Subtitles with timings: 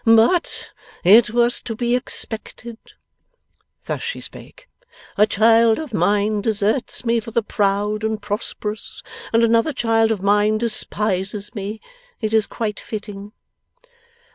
[0.03, 0.71] 'But
[1.03, 2.95] it was to be expected;'
[3.85, 4.67] thus she spake.
[5.15, 10.19] 'A child of mine deserts me for the proud and prosperous, and another child of
[10.23, 11.81] mine despises me.
[12.19, 13.31] It is quite fitting.